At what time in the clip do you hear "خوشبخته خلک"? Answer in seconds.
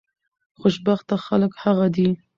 0.59-1.51